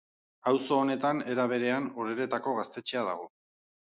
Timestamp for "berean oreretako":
1.51-2.53